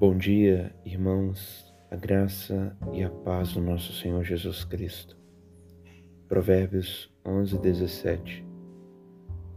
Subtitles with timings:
[0.00, 5.14] Bom dia, irmãos, a graça e a paz do nosso Senhor Jesus Cristo.
[6.26, 8.42] Provérbios 11, 17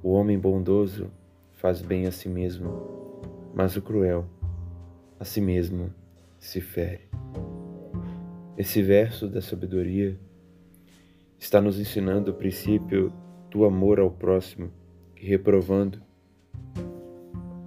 [0.04, 1.10] O homem bondoso
[1.54, 3.22] faz bem a si mesmo,
[3.56, 4.26] mas o cruel
[5.18, 5.94] a si mesmo
[6.38, 7.08] se fere.
[8.58, 10.20] Esse verso da sabedoria
[11.40, 13.14] está nos ensinando o princípio
[13.50, 14.70] do amor ao próximo
[15.16, 16.04] e reprovando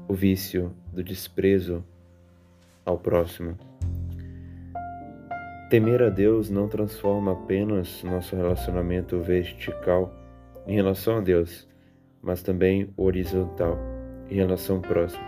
[0.07, 1.83] o vício do desprezo
[2.87, 3.59] ao próximo.
[5.69, 10.15] Temer a Deus não transforma apenas nosso relacionamento vertical
[10.65, 11.69] em relação a Deus,
[12.23, 13.77] mas também horizontal
[14.31, 15.25] em relação ao próximo.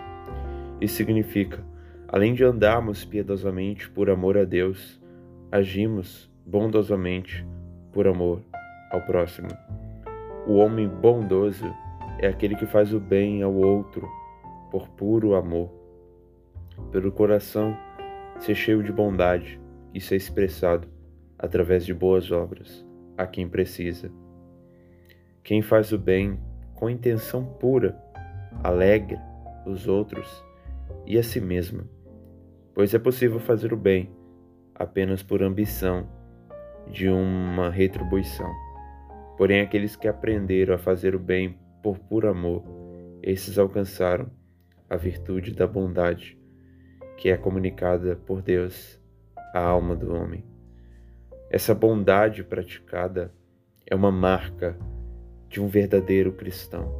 [0.80, 1.58] Isso significa,
[2.06, 5.00] além de andarmos piedosamente por amor a Deus,
[5.50, 7.44] agimos bondosamente
[7.92, 8.40] por amor
[8.92, 9.48] ao próximo.
[10.46, 11.66] O homem bondoso
[12.20, 14.08] é aquele que faz o bem ao outro
[14.70, 15.77] por puro amor.
[16.90, 17.76] Pelo coração
[18.38, 19.60] ser cheio de bondade
[19.92, 20.88] e ser expressado
[21.38, 22.84] através de boas obras
[23.16, 24.10] a quem precisa.
[25.42, 26.38] Quem faz o bem
[26.74, 28.00] com intenção pura
[28.62, 29.20] alegra
[29.66, 30.44] os outros
[31.06, 31.84] e a si mesmo,
[32.74, 34.10] pois é possível fazer o bem
[34.74, 36.08] apenas por ambição
[36.90, 38.50] de uma retribuição.
[39.36, 42.62] Porém, aqueles que aprenderam a fazer o bem por puro amor,
[43.22, 44.30] esses alcançaram
[44.88, 46.37] a virtude da bondade,
[47.18, 48.98] que é comunicada por Deus
[49.52, 50.44] à alma do homem.
[51.50, 53.34] Essa bondade praticada
[53.84, 54.78] é uma marca
[55.48, 56.94] de um verdadeiro cristão,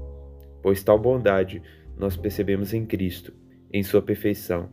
[0.60, 1.62] pois tal bondade
[1.97, 3.33] nós percebemos em Cristo,
[3.72, 4.70] em sua perfeição,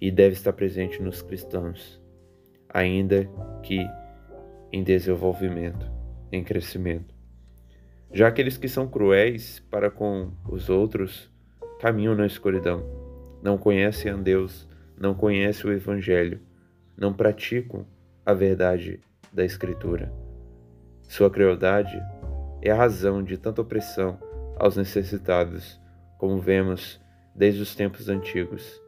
[0.00, 2.00] e deve estar presente nos cristãos,
[2.68, 3.28] ainda
[3.64, 3.84] que
[4.70, 5.90] em desenvolvimento,
[6.30, 7.12] em crescimento.
[8.12, 11.28] Já aqueles que são cruéis para com os outros
[11.80, 13.07] caminham na escuridão,
[13.42, 16.40] não conhecem a Deus, não conhecem o Evangelho,
[16.96, 17.86] não praticam
[18.24, 19.00] a verdade
[19.32, 20.12] da Escritura.
[21.02, 22.00] Sua crueldade
[22.60, 24.18] é a razão de tanta opressão
[24.56, 25.80] aos necessitados,
[26.18, 27.00] como vemos
[27.34, 28.82] desde os tempos antigos.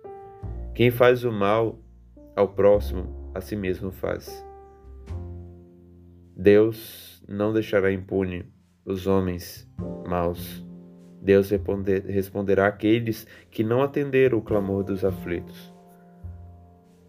[0.75, 1.79] Quem faz o mal
[2.35, 4.45] ao próximo, a si mesmo faz.
[6.37, 8.51] Deus não deixará impune
[8.85, 9.69] os homens
[10.09, 10.65] maus
[11.21, 15.73] Deus responderá àqueles que não atenderam o clamor dos aflitos.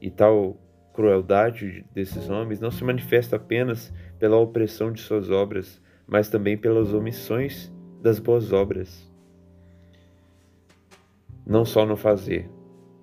[0.01, 0.57] E tal
[0.93, 6.93] crueldade desses homens não se manifesta apenas pela opressão de suas obras, mas também pelas
[6.93, 9.09] omissões das boas obras.
[11.45, 12.49] Não só no fazer,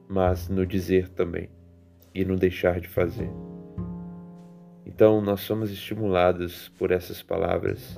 [0.06, 1.48] mas no dizer também,
[2.14, 3.30] e no deixar de fazer.
[4.84, 7.96] Então, nós somos estimulados por essas palavras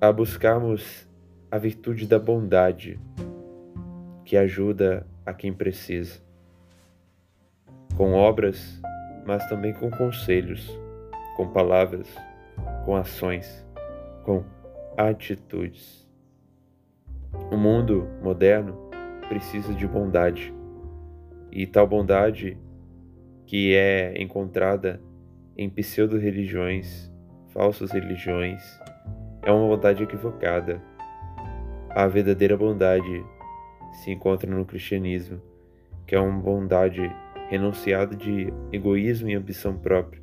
[0.00, 1.05] a buscarmos
[1.56, 3.00] a virtude da bondade,
[4.26, 6.20] que ajuda a quem precisa,
[7.96, 8.78] com obras,
[9.24, 10.78] mas também com conselhos,
[11.34, 12.14] com palavras,
[12.84, 13.66] com ações,
[14.22, 14.44] com
[14.98, 16.06] atitudes.
[17.50, 18.90] O mundo moderno
[19.26, 20.52] precisa de bondade,
[21.50, 22.58] e tal bondade
[23.46, 25.00] que é encontrada
[25.56, 27.10] em pseudo-religiões,
[27.48, 28.62] falsas religiões,
[29.42, 30.82] é uma bondade equivocada
[31.96, 33.24] a verdadeira bondade
[33.90, 35.40] se encontra no cristianismo,
[36.06, 37.00] que é uma bondade
[37.48, 40.22] renunciada de egoísmo e ambição própria,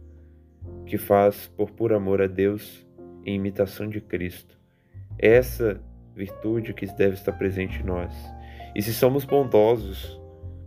[0.86, 2.86] que faz por puro amor a Deus
[3.26, 4.56] em imitação de Cristo.
[5.18, 5.82] Essa
[6.16, 8.14] virtude que deve estar presente em nós.
[8.76, 10.22] E se somos bondosos,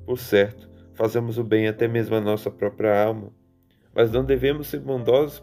[0.05, 3.31] por certo, fazemos o bem até mesmo à nossa própria alma.
[3.95, 5.41] Mas não devemos ser bondosos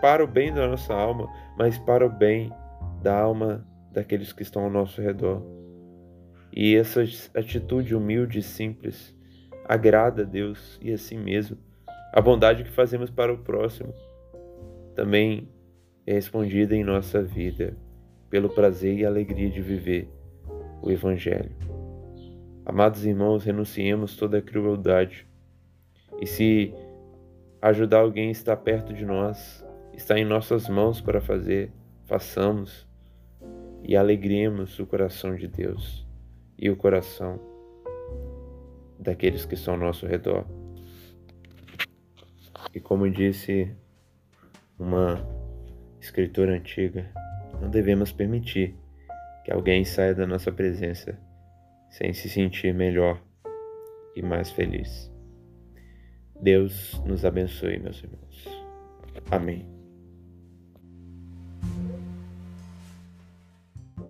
[0.00, 1.28] para o bem da nossa alma,
[1.58, 2.48] mas para o bem
[3.02, 5.42] da alma daqueles que estão ao nosso redor.
[6.52, 7.02] E essa
[7.34, 9.16] atitude humilde e simples
[9.64, 11.56] agrada a Deus e a si mesmo.
[12.12, 13.94] A bondade que fazemos para o próximo
[14.96, 15.48] também
[16.06, 17.76] é respondida em nossa vida
[18.28, 20.08] pelo prazer e alegria de viver
[20.82, 21.54] o Evangelho.
[22.64, 25.26] Amados irmãos, renunciemos toda a crueldade.
[26.20, 26.74] E se
[27.62, 31.72] ajudar alguém está perto de nós, está em nossas mãos para fazer,
[32.06, 32.89] façamos
[33.82, 36.06] e alegremos o coração de Deus
[36.58, 37.40] e o coração
[38.98, 40.44] daqueles que estão ao nosso redor.
[42.74, 43.74] E como disse
[44.78, 45.26] uma
[46.00, 47.10] escritora antiga,
[47.60, 48.74] não devemos permitir
[49.44, 51.18] que alguém saia da nossa presença
[51.88, 53.20] sem se sentir melhor
[54.14, 55.10] e mais feliz.
[56.40, 58.48] Deus nos abençoe, meus irmãos.
[59.30, 59.79] Amém.